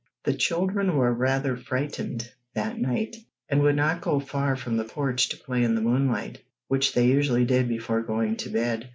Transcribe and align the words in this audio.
The 0.23 0.33
children 0.33 0.97
were 0.97 1.13
rather 1.13 1.55
frightened 1.55 2.27
that 2.55 2.79
night, 2.79 3.17
and 3.49 3.61
would 3.61 3.75
not 3.75 4.01
go 4.01 4.19
far 4.19 4.55
from 4.55 4.75
the 4.77 4.83
porch 4.83 5.29
to 5.29 5.37
play 5.37 5.61
in 5.63 5.75
the 5.75 5.79
moonlight, 5.81 6.39
which 6.67 6.95
they 6.95 7.05
usually 7.05 7.45
did 7.45 7.67
before 7.67 8.01
going 8.01 8.35
to 8.37 8.49
bed. 8.49 8.89